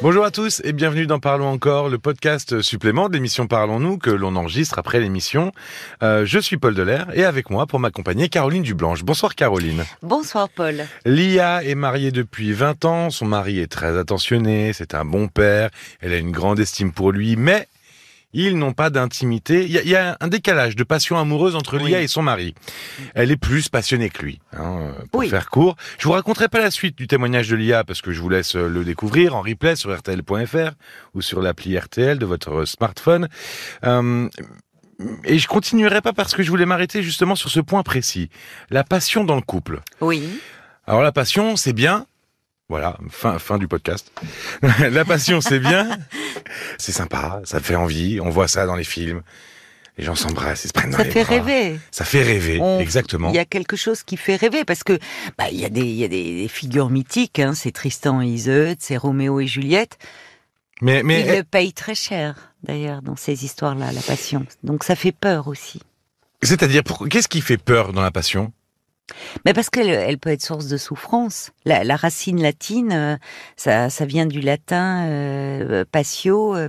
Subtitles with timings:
[0.00, 4.10] Bonjour à tous et bienvenue dans Parlons encore, le podcast supplément de l'émission Parlons-nous que
[4.10, 5.50] l'on enregistre après l'émission.
[6.04, 9.02] Euh, je suis Paul Delair et avec moi pour m'accompagner Caroline Dublanche.
[9.02, 9.84] Bonsoir Caroline.
[10.02, 10.86] Bonsoir Paul.
[11.04, 15.70] Lia est mariée depuis 20 ans, son mari est très attentionné, c'est un bon père,
[16.00, 17.66] elle a une grande estime pour lui, mais
[18.32, 19.64] ils n'ont pas d'intimité.
[19.64, 22.54] Il y, a un décalage de passion amoureuse entre Lia et son mari.
[23.14, 24.40] Elle est plus passionnée que lui.
[24.52, 28.02] Hein, pour faire court, je vous raconterai pas la suite du témoignage de Lia parce
[28.02, 30.72] que je vous laisse le découvrir en replay sur rtl.fr
[31.14, 33.28] ou sur l'appli RTL de votre smartphone.
[33.84, 34.28] Euh,
[35.24, 38.30] et je continuerai pas parce que je voulais m'arrêter justement sur ce point précis.
[38.70, 39.80] La passion dans le couple.
[40.00, 40.40] Oui.
[40.86, 42.06] Alors la passion, c'est bien,
[42.68, 44.12] voilà, fin, fin du podcast.
[44.78, 45.88] la passion, c'est bien.
[46.78, 48.20] C'est sympa, ça fait envie.
[48.20, 49.22] On voit ça dans les films.
[49.98, 51.34] Les gens s'embrassent, ils se prennent dans ça les fait bras.
[51.34, 51.80] rêver.
[51.90, 53.30] Ça fait rêver, exactement.
[53.30, 54.98] Il y a quelque chose qui fait rêver parce que
[55.36, 57.40] bah il y a des il y a des, figures mythiques.
[57.40, 59.98] Hein, c'est Tristan et Iseut, c'est Roméo et Juliette.
[60.80, 64.46] Mais mais ils le payent très cher d'ailleurs dans ces histoires-là, la passion.
[64.62, 65.82] Donc ça fait peur aussi.
[66.42, 68.52] C'est-à-dire, qu'est-ce qui fait peur dans la passion?
[69.44, 71.50] Mais parce qu'elle elle peut être source de souffrance.
[71.64, 73.16] La, racine latine, euh,
[73.56, 76.68] ça, vient du latin euh, patio, euh,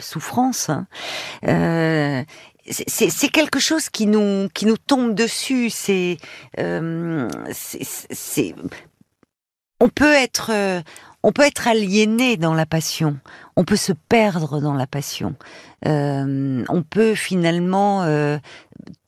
[0.00, 0.70] souffrance.
[1.46, 2.22] Euh,
[2.68, 5.68] c'est quelque chose qui nous qui nous tombe dessus.
[5.70, 6.18] C'est
[9.80, 10.52] on peut être
[11.22, 13.18] on peut être aliéné dans la passion,
[13.56, 15.34] on peut se perdre dans la passion,
[15.86, 18.38] euh, on peut finalement euh,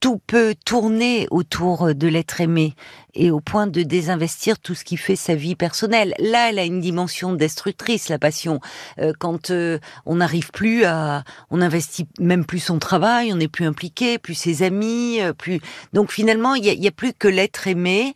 [0.01, 2.75] tout peut tourner autour de l'être aimé
[3.15, 6.15] et au point de désinvestir tout ce qui fait sa vie personnelle.
[6.19, 8.61] Là, elle a une dimension destructrice, la passion.
[8.98, 13.48] Euh, quand euh, on n'arrive plus à, on investit même plus son travail, on n'est
[13.48, 15.61] plus impliqué, plus ses amis, euh, plus.
[15.92, 18.15] Donc finalement, il n'y a, a, plus que l'être aimé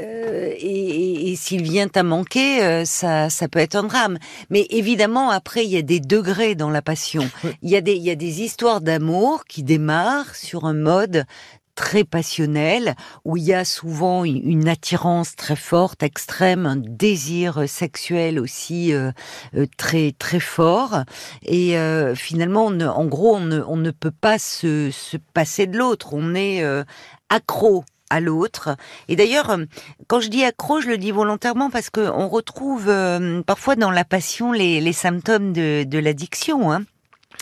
[0.00, 4.18] euh, et, et s'il vient à manquer, euh, ça, ça peut être un drame.
[4.50, 7.30] Mais évidemment, après, il y a des degrés dans la passion.
[7.62, 11.26] Il y a des, il y a des histoires d'amour qui démarrent sur un mode
[11.74, 18.38] très passionnel, où il y a souvent une attirance très forte, extrême, un désir sexuel
[18.38, 19.10] aussi euh,
[19.56, 21.02] euh très très fort.
[21.42, 25.66] Et euh, finalement, on en gros, on ne, on ne peut pas se, se passer
[25.66, 26.10] de l'autre.
[26.12, 26.84] On est euh,
[27.28, 28.76] accro à l'autre.
[29.08, 29.64] Et d'ailleurs, euh,
[30.06, 33.90] quand je dis accro, je le dis volontairement parce que on retrouve euh, parfois dans
[33.90, 36.72] la passion les, les symptômes de, de l'addiction.
[36.72, 36.84] Hein.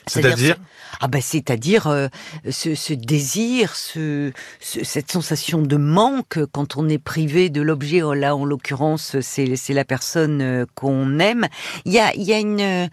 [0.07, 0.57] C'est-à-dire
[1.01, 2.09] ah ben c'est-à-dire euh,
[2.49, 4.31] ce, ce, désir, ce,
[4.61, 8.03] ce, cette sensation de manque quand on est privé de l'objet.
[8.03, 11.49] Oh, là, en l'occurrence, c'est c'est la personne euh, qu'on aime.
[11.85, 12.89] Il y a il y a une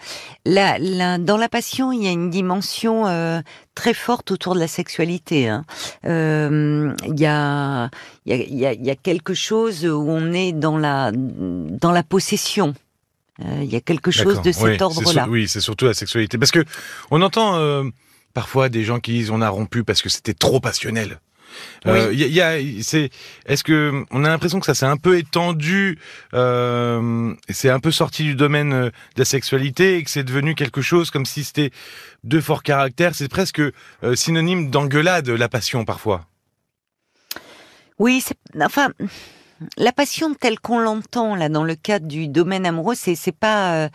[0.46, 3.42] la, la, dans la passion, il y a une dimension euh,
[3.76, 5.48] très forte autour de la sexualité.
[5.48, 5.66] Hein.
[6.06, 7.90] Euh, il y a
[8.26, 12.04] il y a il y a quelque chose où on est dans la dans la
[12.04, 12.74] possession.
[13.42, 15.28] Euh, il y a quelque chose de cet oui, ordre-là.
[15.30, 16.38] Oui, c'est surtout la sexualité.
[16.38, 16.66] Parce que
[17.12, 17.84] on entend euh,
[18.34, 21.20] parfois des gens qui disent on a rompu parce que c'était trop passionnel.
[21.86, 23.10] Il euh, y, y, a, c'est,
[23.46, 25.98] est-ce que on a l'impression que ça s'est un peu étendu,
[26.34, 30.82] euh, c'est un peu sorti du domaine de la sexualité et que c'est devenu quelque
[30.82, 31.72] chose comme si c'était
[32.24, 33.16] deux forts caractères?
[33.16, 33.72] C'est presque euh,
[34.16, 36.26] synonyme d'engueulade la passion parfois.
[37.98, 38.90] Oui, c'est, enfin,
[39.78, 43.74] la passion telle qu'on l'entend là dans le cadre du domaine amoureux, c'est c'est pas,
[43.74, 43.90] euh,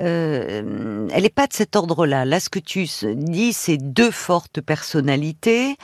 [0.00, 2.24] euh, elle est pas de cet ordre-là.
[2.24, 5.76] Là, ce que tu dis, c'est deux fortes personnalités.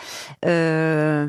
[0.44, 1.28] Euh,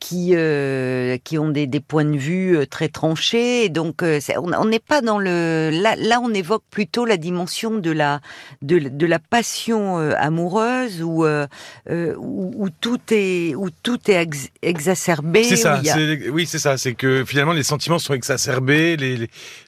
[0.00, 3.68] qui euh, qui ont des, des, points de vue euh, très tranchés.
[3.68, 7.90] Donc, euh, on n'est pas dans le là, là, on évoque plutôt la dimension de
[7.90, 8.20] la
[8.62, 15.44] de, de la passion amoureuse où, où, où tout est où tout est ex exacerbé.
[15.44, 15.74] C'est ça.
[15.74, 16.06] A...
[16.30, 16.76] Oui, c'est ça.
[16.78, 19.16] C'est que finalement les sentiments sont exacerbés, les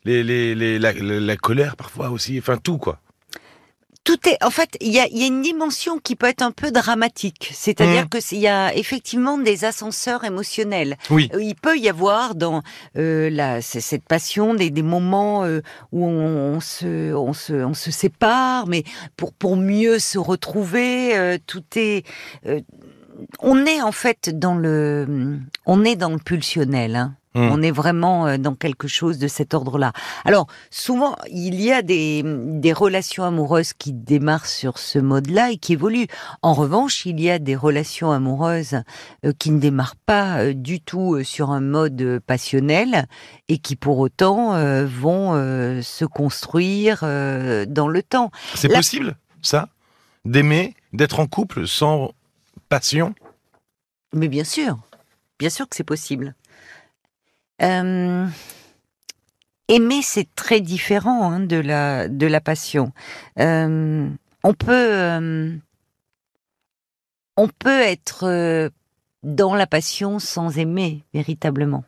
[0.04, 2.38] les les, les la, la, la colère parfois aussi.
[2.38, 3.00] Enfin tout quoi
[4.04, 6.52] tout est, en fait, il y a, y a, une dimension qui peut être un
[6.52, 7.50] peu dramatique.
[7.52, 8.08] C'est-à-dire mmh.
[8.08, 10.96] que il y a effectivement des ascenseurs émotionnels.
[11.10, 11.30] Oui.
[11.38, 12.62] Il peut y avoir dans
[12.96, 15.60] euh, la, cette passion des, des moments euh,
[15.92, 18.84] où on, on, se, on, se, on se sépare, mais
[19.16, 22.04] pour pour mieux se retrouver, euh, tout est
[22.46, 22.60] euh,
[23.40, 26.96] on est en fait dans le, on est dans le pulsionnel.
[26.96, 27.14] Hein.
[27.34, 27.48] Mmh.
[27.52, 29.92] On est vraiment euh, dans quelque chose de cet ordre-là.
[30.24, 35.56] Alors, souvent, il y a des, des relations amoureuses qui démarrent sur ce mode-là et
[35.56, 36.08] qui évoluent.
[36.42, 38.82] En revanche, il y a des relations amoureuses
[39.24, 43.06] euh, qui ne démarrent pas euh, du tout sur un mode passionnel
[43.48, 44.54] et qui, pour autant,
[44.84, 45.32] vont
[45.82, 48.30] se construire dans le temps.
[48.54, 48.78] C'est La...
[48.78, 49.68] possible, ça
[50.24, 52.12] D'aimer, d'être en couple sans
[52.68, 53.14] passion?
[54.12, 54.78] Mais bien sûr.
[55.38, 56.34] Bien sûr que c'est possible.
[57.62, 58.26] Euh,
[59.68, 62.92] aimer, c'est très différent hein, de la de la passion.
[63.38, 64.08] Euh,
[64.42, 65.56] on peut euh,
[67.36, 68.70] on peut être
[69.22, 71.84] dans la passion sans aimer véritablement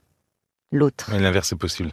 [0.71, 1.11] l'autre.
[1.13, 1.93] L'inverse est possible.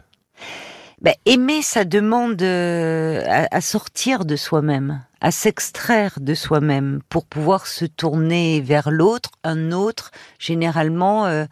[1.00, 7.66] Ben, aimer, ça demande à, à sortir de soi-même, à s'extraire de soi-même pour pouvoir
[7.66, 11.46] se tourner vers l'autre, un autre, généralement euh,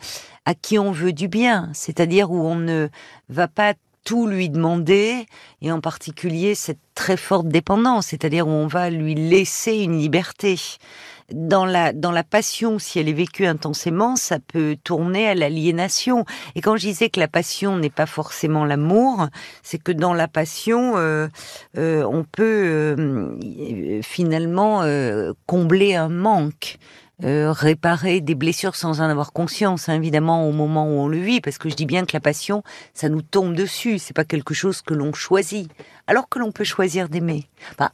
[0.49, 2.89] à qui on veut du bien, c'est-à-dire où on ne
[3.29, 5.27] va pas tout lui demander,
[5.61, 10.56] et en particulier cette très forte dépendance, c'est-à-dire où on va lui laisser une liberté.
[11.31, 16.25] Dans la, dans la passion, si elle est vécue intensément, ça peut tourner à l'aliénation.
[16.55, 19.27] Et quand je disais que la passion n'est pas forcément l'amour,
[19.62, 21.29] c'est que dans la passion, euh,
[21.77, 22.65] euh, on peut
[22.97, 26.79] euh, finalement euh, combler un manque.
[27.25, 31.19] Euh, réparer des blessures sans en avoir conscience, hein, évidemment, au moment où on le
[31.19, 32.62] vit, parce que je dis bien que la passion,
[32.94, 35.69] ça nous tombe dessus, c'est pas quelque chose que l'on choisit,
[36.06, 37.49] alors que l'on peut choisir d'aimer.
[37.73, 37.91] Enfin,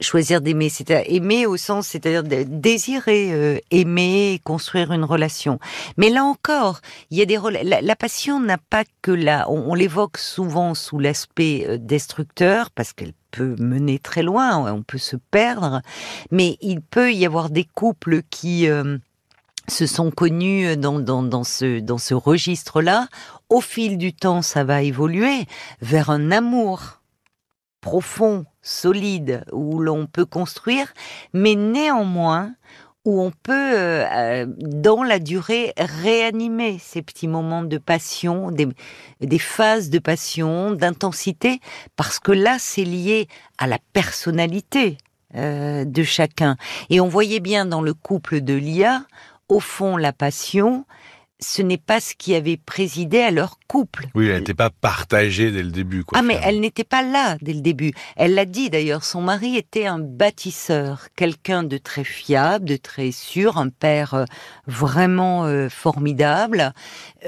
[0.00, 5.58] choisir d'aimer, c'est aimer au sens, c'est-à-dire de désirer euh, aimer, construire une relation.
[5.96, 9.70] Mais là encore, il y a des la, la passion n'a pas que là, on,
[9.70, 14.98] on l'évoque souvent sous l'aspect euh, destructeur parce qu'elle peut mener très loin, on peut
[14.98, 15.82] se perdre,
[16.30, 18.98] mais il peut y avoir des couples qui euh,
[19.68, 23.08] se sont connus dans, dans, dans ce, dans ce registre-là.
[23.48, 25.46] Au fil du temps, ça va évoluer
[25.80, 27.00] vers un amour
[27.80, 30.92] profond, solide, où l'on peut construire,
[31.32, 32.52] mais néanmoins
[33.04, 39.90] où on peut, euh, dans la durée, réanimer ces petits moments de passion, des, phases
[39.90, 41.60] de passion, d'intensité,
[41.94, 43.28] parce que là, c'est lié
[43.58, 44.98] à la personnalité
[45.36, 46.56] euh, de chacun.
[46.90, 49.04] Et on voyait bien dans le couple de Lia,
[49.48, 50.84] au fond, la passion,
[51.38, 54.06] ce n'est pas ce qui avait présidé à leur couple.
[54.14, 56.02] Oui, elle n'était pas partagée dès le début.
[56.02, 57.92] Quoi, ah, mais elle n'était pas là dès le début.
[58.16, 63.10] Elle l'a dit d'ailleurs, son mari était un bâtisseur, quelqu'un de très fiable, de très
[63.10, 64.24] sûr, un père euh,
[64.66, 66.72] vraiment euh, formidable.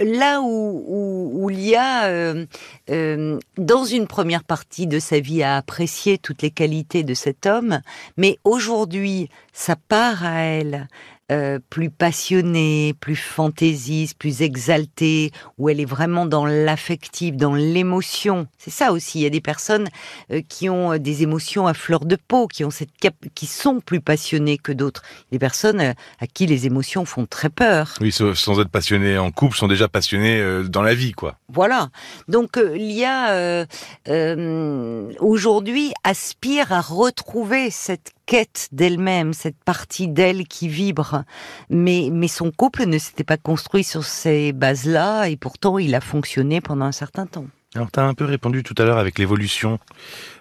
[0.00, 2.46] Là où, où, où il y a, euh,
[2.90, 7.46] euh, dans une première partie de sa vie, à apprécier toutes les qualités de cet
[7.46, 7.80] homme,
[8.16, 10.88] mais aujourd'hui, sa part à elle,
[11.30, 18.46] euh, plus passionnée, plus fantaisiste, plus exaltée, où elle est vraiment dans l'affectif, dans l'émotion.
[18.58, 19.18] C'est ça aussi.
[19.20, 19.88] Il y a des personnes
[20.30, 23.46] euh, qui ont euh, des émotions à fleur de peau, qui ont cette cap qui
[23.46, 25.02] sont plus passionnées que d'autres.
[25.32, 27.94] Des personnes euh, à qui les émotions font très peur.
[28.00, 31.36] Oui, sans être passionnés en couple, sont déjà passionnés euh, dans la vie, quoi.
[31.48, 31.90] Voilà.
[32.28, 33.66] Donc Lia euh,
[34.08, 41.24] euh, aujourd'hui aspire à retrouver cette quête d'elle-même, cette partie d'elle qui vibre.
[41.70, 46.00] Mais mais son couple ne s'était pas construit sur ces bases-là et pourtant il a
[46.00, 47.46] fonctionné pendant un certain temps.
[47.74, 49.78] Alors, tu as un peu répondu tout à l'heure avec l'évolution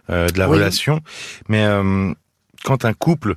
[0.10, 0.58] euh, de la Oui.
[0.58, 1.02] relation,
[1.50, 2.14] mais euh,
[2.64, 3.36] quand un couple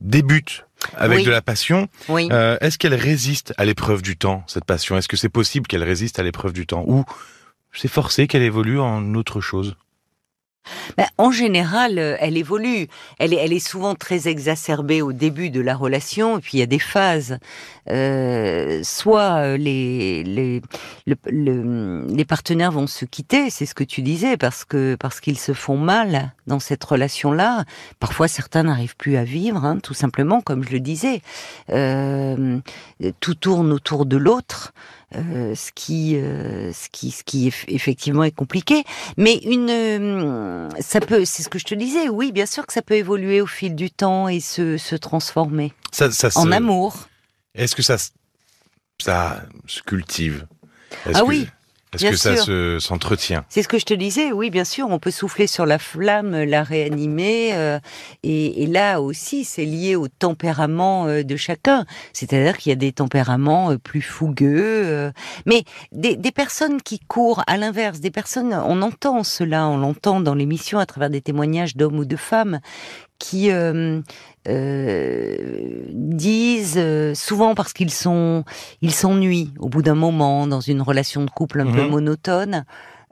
[0.00, 0.66] débute
[0.96, 1.24] avec Oui.
[1.24, 2.28] de la passion, Oui.
[2.30, 4.96] euh, est-ce qu'elle résiste à l'épreuve du temps, cette passion?
[4.96, 6.84] Est-ce que c'est possible qu'elle résiste à l'épreuve du temps?
[6.86, 7.04] Ou
[7.72, 9.76] c'est forcé qu'elle évolue en autre chose?
[10.96, 12.88] Ben, en général, euh, elle évolue.
[13.18, 16.60] Elle est, elle est souvent très exacerbée au début de la relation, et puis il
[16.60, 17.38] y a des phases.
[17.90, 20.62] Euh, soit euh, les, les,
[21.06, 25.20] le- le- les partenaires vont se quitter, c'est ce que tu disais, parce que parce
[25.20, 27.64] qu'ils se font mal dans cette relation-là.
[28.00, 31.20] Parfois, certains n'arrivent plus à vivre, hein, tout simplement, comme je le disais.
[31.70, 32.58] Euh,
[33.20, 34.72] tout tourne autour de l'autre.
[35.16, 38.84] Euh, ce qui, euh, ce qui, ce qui eff- effectivement est compliqué.
[39.16, 42.08] Mais une, euh, ça peut, c'est ce que je te disais.
[42.08, 45.72] Oui, bien sûr que ça peut évoluer au fil du temps et se, se transformer
[45.92, 47.08] ça, ça se- en amour.
[47.54, 48.10] Est-ce que ça, se-
[49.00, 50.46] ça se cultive?
[51.06, 51.48] Ah que- oui,
[51.94, 54.32] Est-ce que ça se- s'entretient C'est ce que je te disais.
[54.32, 57.50] Oui, bien sûr, on peut souffler sur la flamme, la réanimer.
[57.54, 57.78] euh,
[58.22, 61.84] et, et là aussi, c'est lié au tempérament euh, de chacun.
[62.12, 65.10] C'est-à-dire qu'il y a des tempéraments euh, plus fougueux, euh,
[65.46, 70.20] mais des, des personnes qui courent à l'inverse, des personnes, on entend cela, on l'entend
[70.20, 72.60] dans l'émission à travers des témoignages d'hommes ou de femmes
[73.18, 74.00] qui euh,
[74.48, 75.33] euh,
[76.74, 78.44] disent euh, souvent parce qu'ils sont
[78.82, 81.90] ils s'ennuient au bout d'un moment dans une relation de couple un peu Mhm.
[81.90, 82.64] monotone.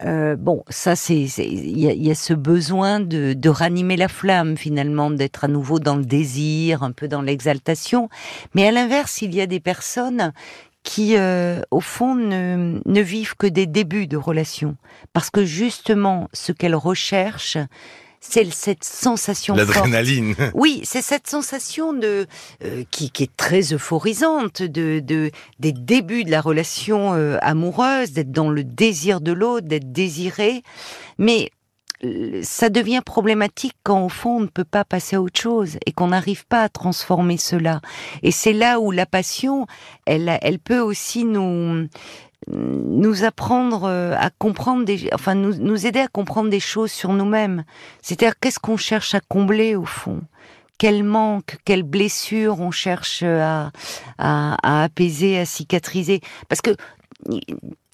[0.04, 3.49] Euh, bon, ça c'est c'est- il y a, il y a ce besoin de, de
[3.49, 8.09] ranimer la flamme finalement, d'être à nouveau dans le désir, un peu dans l'exaltation.
[8.54, 10.33] Mais à l'inverse, il y a des personnes
[10.83, 14.76] qui, euh, au fond, ne, ne vivent que des débuts de relation,
[15.12, 17.59] parce que justement, ce qu'elles recherchent,
[18.25, 19.55] c'est cette sensation.
[19.55, 20.35] L'adrénaline.
[20.55, 22.26] Oui, c'est cette sensation de
[22.64, 28.12] euh, qui, qui est très euphorisante de, de des débuts de la relation euh, amoureuse,
[28.12, 30.62] d'être dans le désir de l'autre, d'être désiré,
[31.19, 31.50] mais
[32.05, 35.79] euh, ça devient problématique quand au fond on ne peut pas passer à autre chose
[35.85, 37.81] et qu'on n'arrive pas à transformer cela.
[38.23, 39.67] Et c'est là où la passion,
[40.07, 41.88] elle, elle peut aussi nous
[42.49, 47.65] nous apprendre euh, à comprendre des, enfin nous, aider à comprendre des choses sur nous-mêmes.
[48.03, 50.23] C'est-à-dire qu'est-ce qu'on cherche à combler au fond?
[50.79, 53.71] Quel manque, quelle blessure on cherche à,
[54.19, 56.21] à, à apaiser, à cicatriser?
[56.49, 56.75] Parce que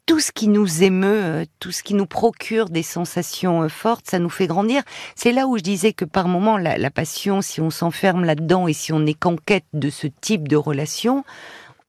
[0.07, 4.07] tout ce qui nous émeut, euh, tout ce qui nous procure des sensations euh, fortes,
[4.09, 4.83] ça nous fait grandir.
[5.15, 8.73] C'est là où je disais que par moment, la passion, si on s'enferme là-dedans et
[8.73, 11.25] si on n'est qu'en quête de ce type de relation,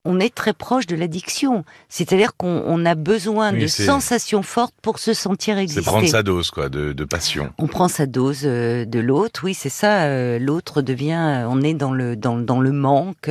[0.05, 1.65] on est très proche de l'addiction.
[1.89, 5.81] C'est-à-dire qu'on on a besoin Oui, de c'est- sensations fortes pour se sentir C'est exister.
[5.83, 7.51] prendre sa dose, quoi, de, de passion.
[7.57, 10.03] On prend sa dose euh, de l'autre, oui, c'est ça.
[10.05, 13.29] euh, L'autre devient, euh, on est dans le dans, dans le manque,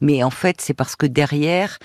[0.00, 1.78] mais en fait, c'est parce que derrière,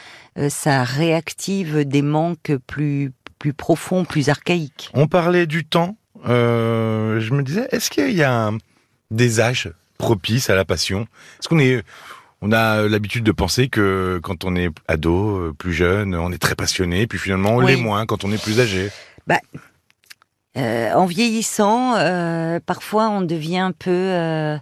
[0.49, 4.89] ça réactive des manques plus plus profonds, plus archaïques.
[4.95, 5.95] On parlait du temps.
[6.27, 8.57] euh, je me disais, est-ce qu'il y a un-
[9.11, 11.01] des âges propices à la passion?
[11.39, 11.83] Est-ce qu'on est,
[12.41, 16.37] on a l'habitude de penser que quand on est ado, euh, plus jeune, on est
[16.37, 17.75] très passionné, puis finalement on Oui.
[17.75, 18.89] l'est moins quand on est plus âgé.
[20.57, 23.91] Euh, en vieillissant, euh, parfois on devient un peu.
[23.91, 24.57] euh,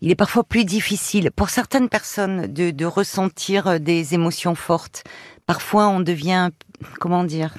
[0.00, 5.04] il est parfois plus difficile pour certaines personnes de, de ressentir euh, des émotions fortes.
[5.46, 6.50] Parfois on devient,
[6.98, 7.54] comment dire,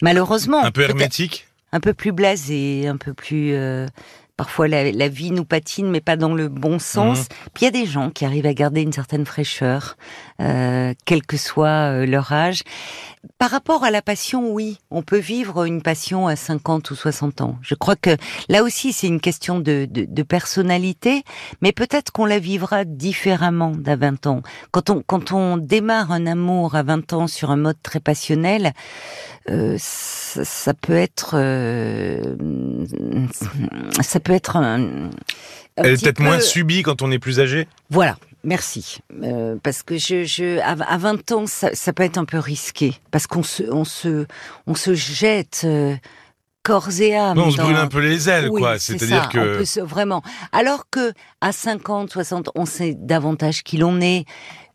[0.00, 1.46] malheureusement, Un peu hermétique.
[1.72, 3.52] un peu plus blasé, un peu plus.
[3.52, 3.86] euh,
[4.36, 7.20] parfois la, la vie nous patine, mais pas dans le bon sens.
[7.20, 7.26] Mhm.
[7.54, 9.96] Puis il y a des gens qui arrivent à garder une certaine fraîcheur,
[10.40, 12.62] euh, quel que soit euh, leur âge.
[13.38, 17.40] Par rapport à la passion, oui, on peut vivre une passion à 50 ou 60
[17.40, 17.58] ans.
[17.62, 18.16] Je crois que
[18.48, 21.22] là aussi, c'est une question de, de, de personnalité,
[21.60, 24.42] mais peut-être qu'on la vivra différemment d'à 20 ans.
[24.72, 28.72] Quand on, quand on démarre un amour à 20 ans sur un mode très passionnel,
[29.50, 32.20] euh, ça, ça peut être, euh,
[34.00, 35.10] ça peut être un, un
[35.76, 37.68] Elle est peut-être peu- moins subie quand on est plus âgé?
[37.90, 38.98] Voilà, merci.
[39.22, 42.38] Euh, parce que je, je, à, à 20 ans, ça, ça peut être un peu
[42.38, 42.94] risqué.
[43.10, 44.26] Parce qu'on se, on se,
[44.66, 45.94] on se jette euh,
[46.62, 47.38] corps et âme.
[47.38, 48.78] on se brûle un peu les ailes, Oui, quoi.
[48.78, 50.22] c'est C'est-à-dire on que peut se- vraiment.
[50.52, 54.24] Alors que à 50, 60, on sait davantage qui l'on est.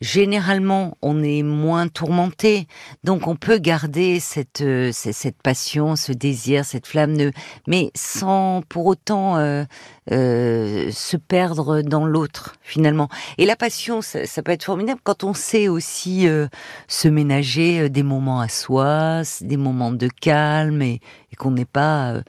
[0.00, 2.68] Généralement, on est moins tourmenté,
[3.02, 7.32] donc on peut garder cette euh, cette passion, ce désir, cette flamme de,
[7.66, 9.64] mais sans pour autant euh,
[10.12, 13.08] euh, se perdre dans l'autre finalement.
[13.36, 16.46] Et la passion, ça, ça peut être formidable quand on sait aussi euh,
[16.86, 21.00] se ménager euh, des moments à soi, des moments de calme et,
[21.32, 22.22] et qu'on n'est pas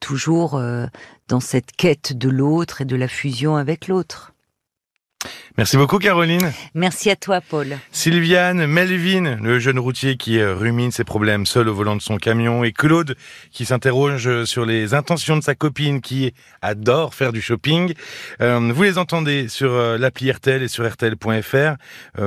[0.00, 0.60] toujours
[1.28, 4.32] dans cette quête de l'autre et de la fusion avec l'autre.
[5.56, 6.52] Merci beaucoup, Caroline.
[6.74, 7.78] Merci à toi, Paul.
[7.90, 12.16] Sylviane, Melvin, le jeune routier qui euh, rumine ses problèmes seul au volant de son
[12.16, 13.16] camion, et Claude
[13.50, 16.32] qui s'interroge sur les intentions de sa copine qui
[16.62, 17.94] adore faire du shopping.
[18.40, 21.54] Euh, vous les entendez sur euh, l'appli RTL et sur RTL.fr.
[21.56, 21.76] Euh,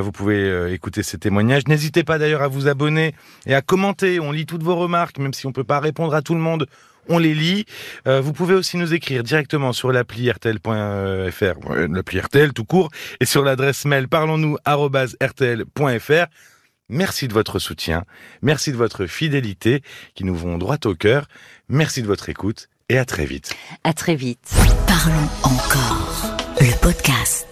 [0.02, 1.68] vous pouvez euh, écouter ces témoignages.
[1.70, 4.20] N'hésitez pas d'ailleurs à vous abonner et à commenter.
[4.20, 6.68] On lit toutes vos remarques, même si on peut pas répondre à tout le monde.
[7.10, 7.66] On les lit.
[8.08, 11.56] Euh, vous pouvez aussi nous écrire directement sur l'appli RTL.fr,
[11.90, 16.26] l'appli RTL tout court, et sur l'adresse mail parlons-nous@rtl.fr.
[16.90, 18.04] Merci de votre soutien,
[18.42, 19.82] merci de votre fidélité
[20.14, 21.28] qui nous vont droit au cœur.
[21.70, 23.54] Merci de votre écoute et à très vite.
[23.86, 24.54] À très vite.
[24.88, 26.36] Parlons encore.
[26.60, 27.51] Le podcast.